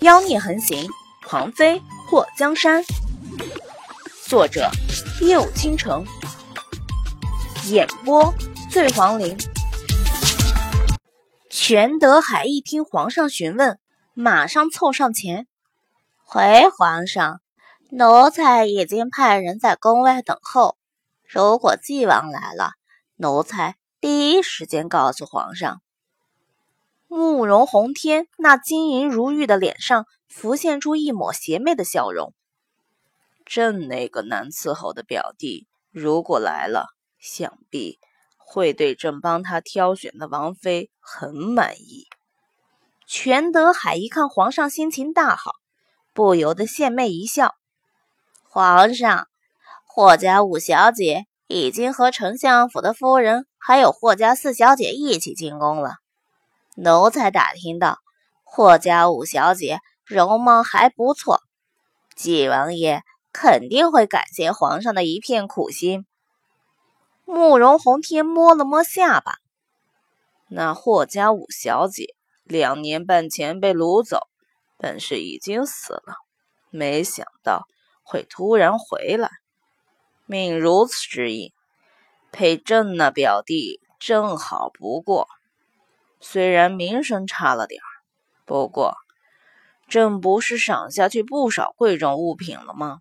[0.00, 0.86] 妖孽横行，
[1.26, 2.84] 狂妃祸江山。
[4.26, 4.70] 作者：
[5.22, 6.04] 夜舞倾城，
[7.68, 8.32] 演播：
[8.70, 9.36] 醉黄林。
[11.48, 13.78] 全德海一听皇上询问，
[14.12, 15.46] 马上凑上前，
[16.24, 17.40] 回皇上，
[17.90, 20.76] 奴才已经派人在宫外等候。
[21.26, 22.72] 如果纪王来了，
[23.16, 25.80] 奴才第一时间告诉皇上。
[27.08, 32.34] 慕容宏天那晶莹如玉的脸上浮现出一抹邪魅的笑容。
[33.44, 36.86] 朕那个难伺候的表弟，如果来了，
[37.20, 37.98] 想必
[38.36, 42.06] 会对朕帮他挑选的王妃很满意。
[43.06, 45.52] 全德海一看皇上心情大好，
[46.12, 47.54] 不由得献媚一笑
[48.50, 49.28] ：“皇上，
[49.86, 55.94] 霍家五小姐已经和丞相府的夫人，还有霍家四小姐一起进宫了。”
[56.78, 58.00] 奴才打听到，
[58.44, 61.40] 霍家五小姐容貌还不错，
[62.14, 66.04] 纪王爷肯定会感谢皇上的一片苦心。
[67.24, 69.38] 慕容宏天摸了摸下巴，
[70.48, 74.28] 那霍家五小姐两年半前被掳走，
[74.76, 76.14] 本是已经死了，
[76.68, 77.66] 没想到
[78.02, 79.30] 会突然回来，
[80.26, 81.52] 命如此之硬，
[82.30, 85.26] 配朕那表弟正好不过。
[86.20, 87.90] 虽然名声差了点儿，
[88.44, 88.96] 不过
[89.88, 93.00] 朕不是赏下去不少贵重物品了吗？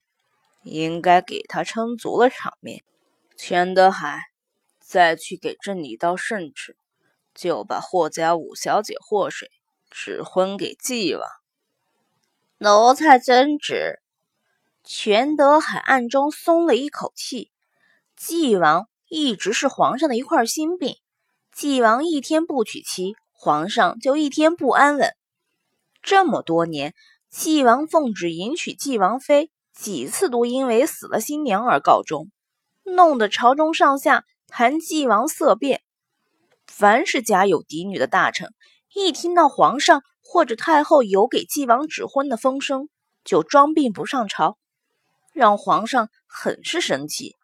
[0.64, 2.84] 应该给他撑足了场面。
[3.38, 4.20] 全德海，
[4.80, 6.78] 再去给朕一道圣旨，
[7.34, 9.52] 就把霍家五小姐霍水
[9.90, 11.28] 指婚给纪王。
[12.58, 14.00] 奴才遵旨。
[14.84, 17.52] 全德海暗中松了一口气。
[18.16, 20.96] 纪王一直是皇上的一块心病。
[21.56, 25.16] 纪王一天不娶妻，皇上就一天不安稳。
[26.02, 26.94] 这么多年，
[27.30, 32.30] 纪王奉旨迎娶纪王妃，几次都因为死了新娘而告终，
[32.84, 35.82] 弄得朝中上下谈纪王色变。
[36.68, 38.54] 凡是家有嫡女的大臣，
[38.94, 42.90] 一听到皇上或者太后有给纪王指婚的风声，
[43.24, 44.58] 就装病不上朝，
[45.32, 47.38] 让皇上很是生气。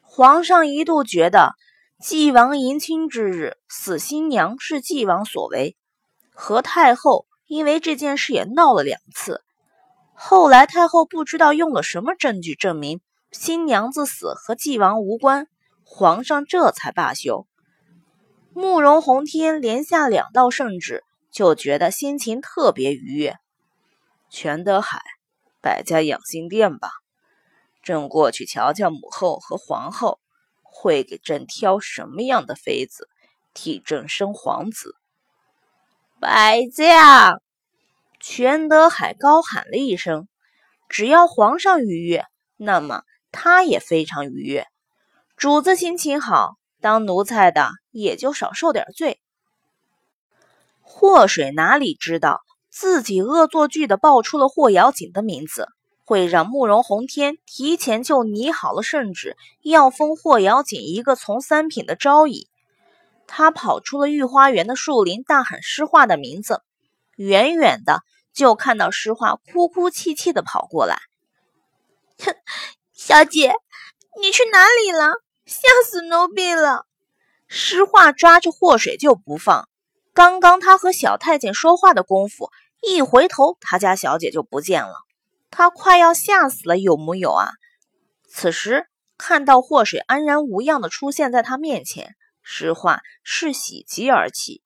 [0.00, 1.56] 皇上一度觉得。
[2.00, 5.76] 纪王迎亲之日，死新娘是纪王所为，
[6.32, 9.42] 和太后因为这件事也闹了两次。
[10.14, 13.02] 后来太后不知道用了什么证据证明
[13.32, 15.46] 新娘子死和纪王无关，
[15.84, 17.46] 皇上这才罢休。
[18.54, 23.36] 慕容宏天连下两道圣旨，就觉得心情特别愉悦。
[24.30, 25.02] 全德海，
[25.60, 26.88] 百家养心殿吧，
[27.82, 30.18] 朕过去瞧瞧母后和皇后。
[30.72, 33.08] 会给朕挑什么样的妃子，
[33.52, 34.94] 替朕生皇子？
[36.20, 37.42] 百将，
[38.18, 40.28] 全德海高喊了一声
[40.88, 42.24] ：“只要皇上愉悦，
[42.56, 44.66] 那么他也非常愉悦。
[45.36, 49.20] 主子心情好，当奴才的也就少受点罪。”
[50.82, 55.68] 祸水哪里知道自己恶作剧的报出了霍瑶锦的名字。
[56.10, 62.48] 会让慕容宏天提前就拟好了圣旨，要封霍瑶锦一个从三品的昭仪。
[63.28, 66.62] 他跑出了御花园的树林，大喊诗画的名字。
[67.14, 68.02] 远远的
[68.34, 70.98] 就看到诗画哭哭泣泣的跑过来。
[72.18, 72.34] 哼，
[72.92, 73.54] 小姐，
[74.20, 75.12] 你去哪里了？
[75.46, 76.86] 吓死奴婢了！
[77.46, 79.68] 诗画抓着祸水就不放。
[80.12, 82.50] 刚刚他和小太监说话的功夫，
[82.82, 85.04] 一回头，他家小姐就不见了。
[85.50, 87.50] 他快要吓死了，有木有啊？
[88.28, 88.86] 此时
[89.18, 94.62] 看到祸水安然无恙的出现在他面前，诗画是喜极而泣。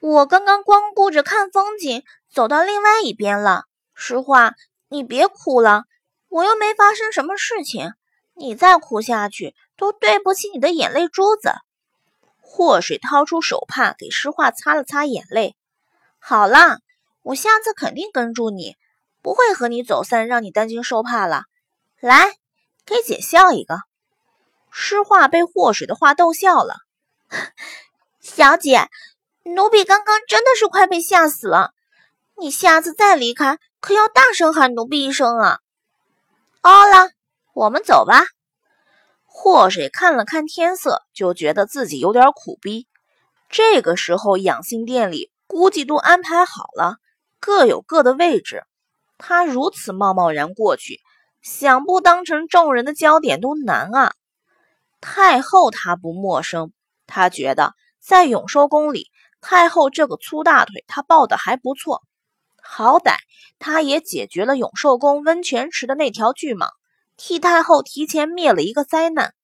[0.00, 3.64] 我刚刚光顾着看风景，走到另外一边了。
[3.94, 4.52] 诗画，
[4.88, 5.84] 你别哭了，
[6.28, 7.94] 我又没发生什么事情，
[8.34, 11.54] 你再哭下去都对不起你的眼泪珠子。
[12.40, 15.56] 祸水掏出手帕给诗画擦了擦眼泪。
[16.18, 16.80] 好啦，
[17.22, 18.76] 我下次肯定跟住你。
[19.24, 21.44] 不会和你走散，让你担惊受怕了。
[21.98, 22.36] 来，
[22.84, 23.78] 给姐笑一个。
[24.70, 26.76] 诗画被祸水的话逗笑了。
[28.20, 28.90] 小姐，
[29.44, 31.70] 奴婢刚刚真的是快被吓死了。
[32.36, 35.60] 你下次再离开，可要大声喊奴婢一声啊。
[36.60, 37.10] 好了，
[37.54, 38.24] 我们走吧。
[39.24, 42.86] 祸水看了看天色，就觉得自己有点苦逼。
[43.48, 46.98] 这个时候，养心殿里估计都安排好了，
[47.40, 48.64] 各有各的位置。
[49.18, 51.00] 他如此贸贸然过去，
[51.42, 54.12] 想不当成众人的焦点都难啊！
[55.00, 56.72] 太后他不陌生，
[57.06, 62.02] 他觉得在永寿宫里，太后这个粗大腿他抱得还不错。
[62.62, 63.16] 好歹
[63.58, 66.70] 他也解决了永寿宫温泉池的那条巨蟒，
[67.18, 69.34] 替太后提前灭了一个灾难。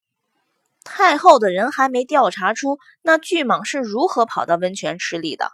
[0.83, 5.53] 太后的人还没调查出那巨蟒是如何跑到温泉池里的。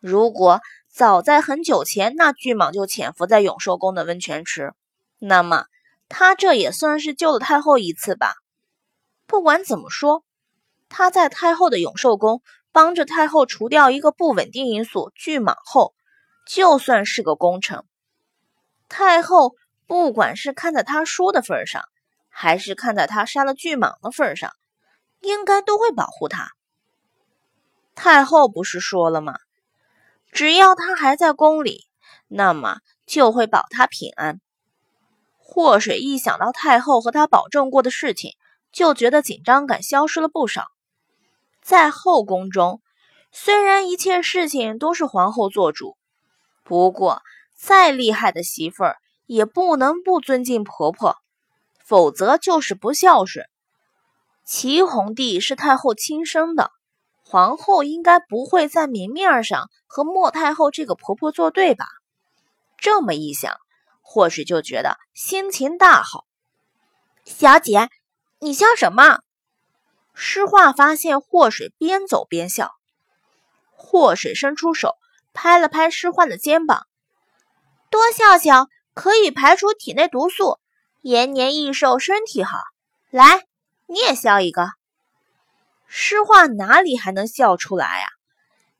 [0.00, 0.60] 如果
[0.92, 4.74] 早在很久前，那巨蟒就潜伏在永寿宫的温泉池，
[5.18, 5.66] 那么
[6.08, 8.34] 他这也算是救了太后一次吧。
[9.26, 10.24] 不管怎么说，
[10.88, 12.42] 他在太后的永寿宫
[12.72, 15.94] 帮着太后除掉一个不稳定因素巨蟒后，
[16.44, 17.84] 就算是个功臣。
[18.88, 19.54] 太后
[19.86, 21.84] 不管是看在他输的份上，
[22.28, 24.52] 还是看在他杀了巨蟒的份上，
[25.20, 26.50] 应该都会保护他。
[27.94, 29.38] 太后不是说了吗？
[30.32, 31.86] 只要他还在宫里，
[32.28, 34.40] 那么就会保他平安。
[35.38, 38.32] 祸水一想到太后和他保证过的事情，
[38.72, 40.66] 就觉得紧张感消失了不少。
[41.60, 42.80] 在后宫中，
[43.32, 45.96] 虽然一切事情都是皇后做主，
[46.62, 47.22] 不过
[47.56, 51.16] 再厉害的媳妇儿也不能不尊敬婆婆，
[51.84, 53.44] 否则就是不孝顺。
[54.44, 56.70] 齐皇帝是太后亲生的。
[57.30, 61.86] 皇后应该不会在明面上和莫太后这个婆婆作对吧？
[62.76, 63.56] 这么一想，
[64.00, 66.24] 或许就觉得心情大好。
[67.24, 67.88] 小姐，
[68.40, 69.20] 你笑什么？
[70.12, 72.72] 诗画发现祸水边走边笑，
[73.76, 74.96] 祸水伸出手
[75.32, 76.88] 拍了拍诗画的肩膀，
[77.90, 80.58] 多笑笑可以排除体内毒素，
[81.00, 82.58] 延年益寿，身体好。
[83.10, 83.46] 来，
[83.86, 84.79] 你也笑一个。
[85.92, 88.06] 诗画哪里还能笑出来呀？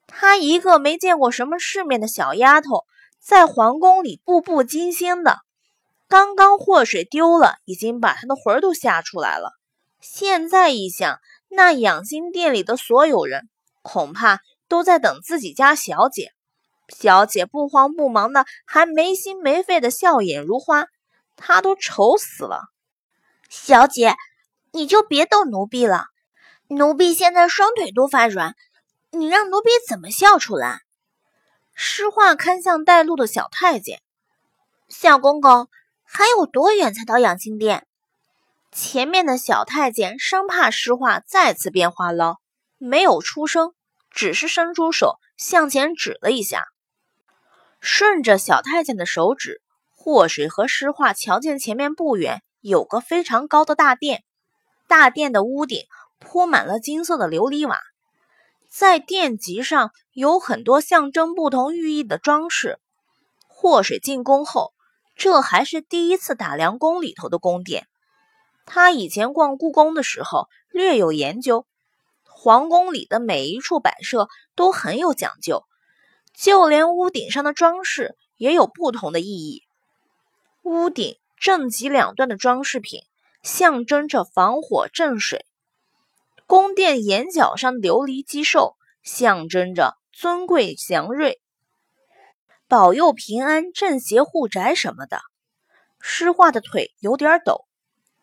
[0.07, 2.85] 她一个没见过什么世面的小丫头，
[3.19, 5.39] 在皇宫里步步惊心的。
[6.09, 9.51] 刚刚祸水丢了，已经把她的魂儿都吓出来了。
[10.01, 11.19] 现在一想，
[11.49, 13.49] 那养心殿里的所有人，
[13.83, 16.31] 恐怕都在等自己家小姐。
[16.89, 20.87] 小姐不慌不忙的，还没心没肺的笑眼如花，
[21.35, 22.61] 她都愁死了。
[23.49, 24.15] 小姐，
[24.71, 26.05] 你就别逗奴婢了。
[26.73, 28.55] 奴婢现在双腿都发软，
[29.11, 30.83] 你让奴婢怎么笑出来？
[31.75, 34.01] 诗画看向带路的小太监，
[34.89, 35.69] 小公公
[36.05, 37.89] 还有多远才到养心殿？
[38.71, 42.37] 前面的小太监生怕诗画再次变话唠，
[42.79, 43.75] 没有出声，
[44.09, 46.67] 只是伸出手向前指了一下。
[47.81, 54.23] 顺着小太监的手指，祸水和诗画瞧见前面不远有个非常高的大殿，
[54.87, 55.85] 大殿的屋顶。
[56.21, 57.77] 铺满了金色的琉璃瓦，
[58.69, 62.79] 在殿脊上有很多象征不同寓意的装饰。
[63.49, 64.73] 祸水进宫后，
[65.17, 67.89] 这还是第一次打量宫里头的宫殿。
[68.67, 71.67] 他以前逛故宫的时候略有研究，
[72.25, 75.65] 皇宫里的每一处摆设都很有讲究，
[76.35, 79.63] 就连屋顶上的装饰也有不同的意义。
[80.63, 83.01] 屋顶正脊两端的装饰品
[83.43, 85.45] 象征着防火镇水。
[86.51, 91.41] 宫殿檐角上的琉璃鸡兽象征着尊贵祥瑞，
[92.67, 95.21] 保佑平安、镇邪护宅什么的。
[96.01, 97.67] 诗画的腿有点抖，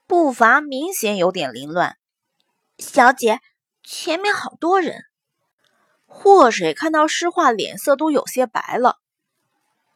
[0.07, 1.95] 步伐明显有点凌乱。
[2.79, 3.39] 小姐，
[3.81, 5.05] 前面好多人。
[6.05, 8.97] 祸水看到诗画，脸色都有些白了。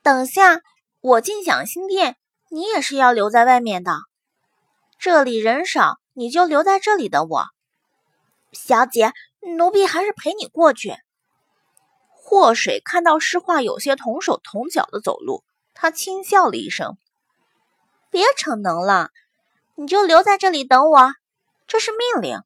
[0.03, 0.61] 等下
[1.01, 2.15] 我进养心殿，
[2.49, 3.97] 你也是要留在外面的。
[4.97, 7.47] 这里人少，你就留在这里等我。
[8.51, 9.13] 小姐，
[9.57, 10.95] 奴婢还是陪你过去。
[12.13, 15.43] 祸水看到诗画有些同手同脚的走路，
[15.73, 16.97] 他轻笑了一声
[18.09, 19.09] ：“别逞能了，
[19.75, 21.13] 你就留在这里等我，
[21.67, 22.41] 这是命令。”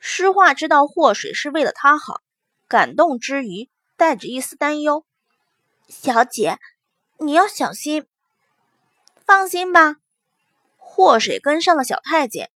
[0.00, 2.20] 诗画知道祸水是为了他好，
[2.68, 5.04] 感动之余带着一丝担忧
[5.88, 6.58] ：“小姐，
[7.18, 8.06] 你要小心。”
[9.26, 9.96] 放心吧。
[10.76, 12.50] 祸水跟上了小太监，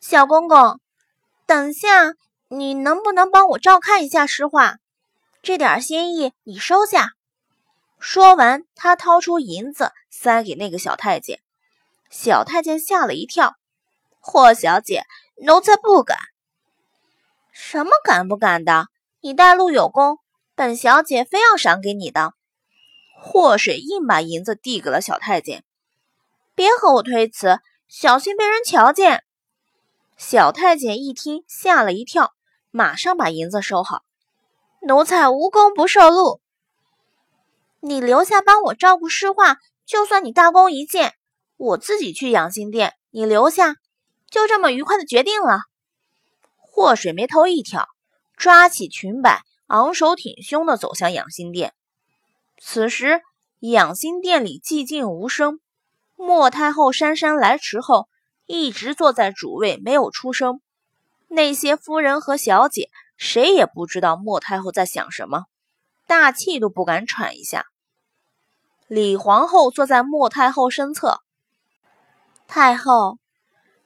[0.00, 0.80] 小公公。
[1.46, 2.14] 等下，
[2.48, 4.76] 你能不能帮我照看一下诗画？
[5.42, 7.10] 这点心意你收下。
[7.98, 11.40] 说完，他掏出银子塞给那个小太监。
[12.10, 13.56] 小太监吓了一跳
[14.20, 15.04] ：“霍小姐，
[15.36, 16.16] 奴才不敢。
[17.52, 18.86] ”“什么敢不敢的？
[19.20, 20.18] 你带路有功，
[20.54, 22.32] 本小姐非要赏给你的。”
[23.20, 25.64] 祸水硬把银子递给了小太监
[26.54, 27.58] ：“别和我推辞，
[27.88, 29.23] 小心被人瞧见。”
[30.16, 32.32] 小太监一听，吓了一跳，
[32.70, 34.02] 马上把银子收好。
[34.86, 36.40] 奴才无功不受禄，
[37.80, 41.14] 你留下帮我照顾诗画，就算你大功一件。
[41.56, 43.76] 我自己去养心殿，你留下，
[44.30, 45.60] 就这么愉快的决定了。
[46.58, 47.88] 祸水眉头一挑，
[48.36, 51.72] 抓起裙摆，昂首挺胸的走向养心殿。
[52.58, 53.22] 此时
[53.60, 55.60] 养心殿里寂静无声，
[56.16, 58.08] 莫太后姗姗来迟后，
[58.46, 60.60] 一直坐在主位没有出声。
[61.28, 65.46] 那些夫人和小姐谁也不知道莫太后在想什么，
[66.06, 67.66] 大气都不敢喘一下。
[68.86, 71.20] 李皇后坐在莫太后身侧，
[72.46, 73.18] 太后，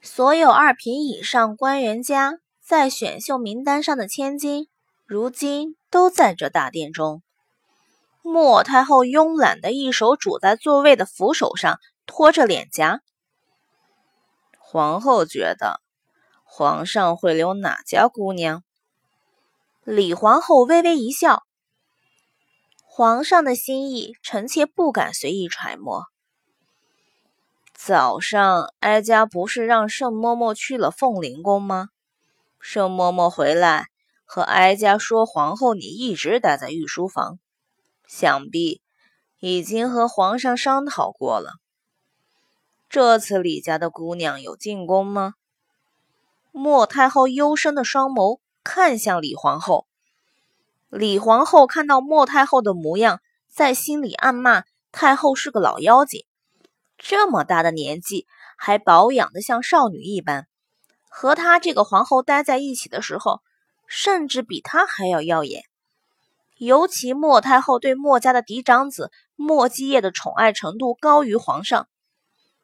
[0.02, 4.68] 所有二品以上官员家在选秀名单上的千金，
[5.06, 7.22] 如今都在这大殿中。
[8.22, 13.00] 莫太后慵懒的一手拄在座位的扶手上，托着脸颊。
[14.70, 15.80] 皇后觉得，
[16.44, 18.62] 皇上会留哪家姑娘？
[19.82, 21.44] 李皇后微微一笑。
[22.84, 26.04] 皇上的心意，臣妾不敢随意揣摩。
[27.72, 31.88] 早上，哀家不是让盛嬷嬷去了凤灵宫吗？
[32.60, 33.86] 盛嬷嬷回来
[34.26, 37.38] 和哀家说，皇后你一直待在御书房。
[38.06, 38.82] 想必
[39.38, 41.54] 已经和皇上商讨过了。
[42.90, 45.34] 这次李家的姑娘有进宫吗？
[46.52, 49.86] 莫太后幽深的双眸看向李皇后。
[50.88, 56.24] 李皇后看到莫太后的模样，在心里暗骂太后是个老妖精，
[56.96, 58.26] 这么大的年纪
[58.56, 60.46] 还保养的像少女一般，
[61.10, 63.42] 和她这个皇后待在一起的时候，
[63.86, 65.64] 甚至比她还要耀眼。
[66.56, 71.86] 尤其莫太后对莫家的嫡长子莫基业的宠爱程度高于皇上。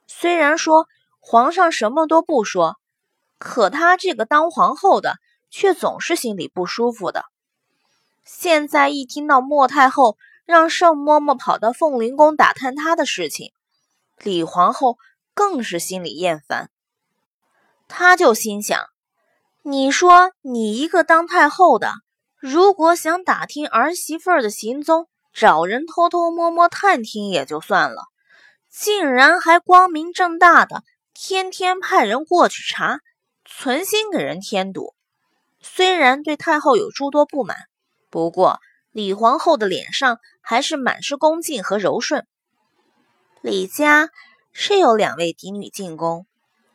[0.06, 0.86] 虽然说
[1.20, 2.76] 皇上什么都不说，
[3.38, 5.16] 可她这个当皇后的
[5.50, 7.24] 却总是心里不舒服的。
[8.24, 13.52] 现在一听到莫太后让盛嬷嬷跑到凤灵宫打探她的事情，
[14.18, 14.98] 李皇后
[15.34, 16.70] 更是心里厌烦。
[17.88, 18.78] 她就心想：
[19.62, 21.92] 你说你一个当太后的。
[22.38, 28.02] 如果想打听儿媳妇儿的行踪，找人偷偷摸摸探听也就算了，
[28.76, 32.98] 竟然还光明正大的天天派人过去查，
[33.44, 34.96] 存心给人添堵。
[35.60, 37.56] 虽然对太后有诸多不满，
[38.10, 38.58] 不过
[38.90, 42.26] 李皇后的脸上还是满是恭敬和柔顺。
[43.42, 44.10] 李家
[44.52, 46.26] 是有两位嫡女进宫，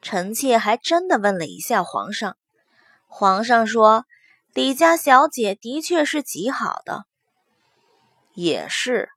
[0.01, 2.37] 臣妾还真的问了一下皇上，
[3.07, 4.05] 皇上说。
[4.53, 7.03] 李家小姐的确是极好的，
[8.33, 9.09] 也是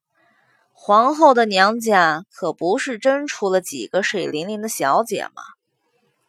[0.85, 5.45] 皇后的娘家可不是真出了几个水灵灵的小姐吗？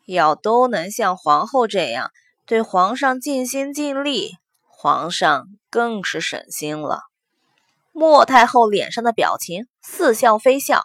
[0.05, 2.11] 要都能像皇后这样
[2.45, 7.01] 对皇上尽心尽力，皇上更是省心了。
[7.93, 10.83] 莫太后脸上的表情似笑非笑，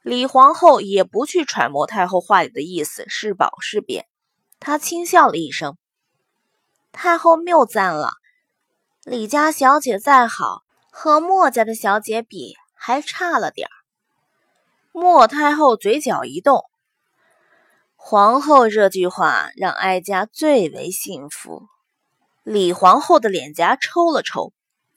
[0.00, 4.06] 李皇后也不去揣摩太后话里的意思是褒是贬，
[4.60, 5.76] 她轻笑了一声。
[6.90, 8.12] 太后谬赞了，
[9.04, 13.74] 李家小姐再好，和莫家的小姐比还差了点儿。
[14.92, 16.64] 莫太后嘴角一动，
[17.96, 21.66] 皇后这句话让哀家最为信服。
[22.42, 24.52] 李皇后的脸颊抽了抽，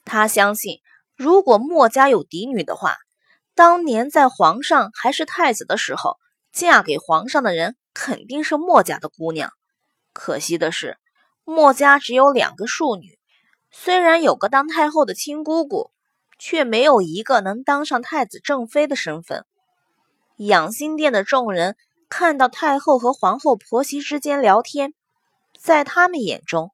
[0.06, 0.80] 她相信，
[1.16, 2.96] 如果莫家有嫡女的话，
[3.56, 6.18] 当年在皇上还是太子的时候，
[6.54, 9.52] 嫁给皇上的人肯定是莫家的姑娘。
[10.14, 10.98] 可惜的是。
[11.44, 13.18] 墨家只有两个庶女，
[13.72, 15.91] 虽然有个当太后的亲姑姑，
[16.44, 19.46] 却没有一个能当上太子正妃的身份。
[20.38, 21.76] 养心殿的众人
[22.10, 24.96] 看到太后和皇后婆媳之间聊天，
[25.60, 26.72] 在他们眼中，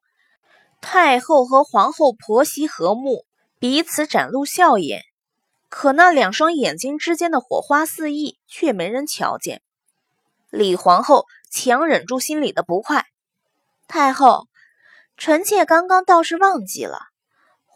[0.80, 3.26] 太后和皇后婆媳和睦，
[3.58, 5.02] 彼此展露笑颜。
[5.68, 9.60] 可那两双眼睛之间的火花四溢，却没人瞧见。
[10.48, 13.04] 李皇后强忍住心里的不快，
[13.86, 14.46] 太后。
[15.18, 17.00] 臣妾刚刚倒是忘记了，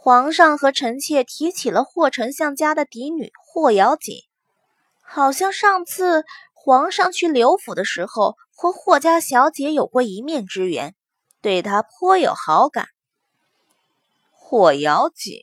[0.05, 4.25] 皇上和臣妾提起了霍丞相家的嫡女霍瑶锦，
[5.01, 10.97] 好像上次皇上去刘府的时候，和霍家小姐有过一面之缘，
[11.41, 12.89] 对她颇有好感。
[14.33, 15.39] 霍瑶锦，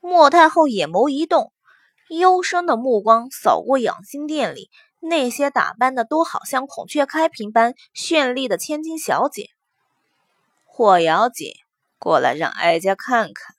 [0.00, 1.52] 莫太后眼眸一动，
[2.08, 4.70] 幽深的目光扫过养心殿里
[5.00, 9.50] 那些打扮的都好像孔雀开屏般绚丽的千金小姐。
[10.64, 11.52] 霍瑶锦，
[11.98, 13.54] 过来让哀家看看。